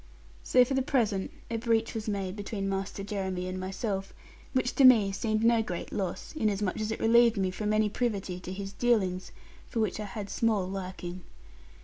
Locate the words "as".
6.79-6.91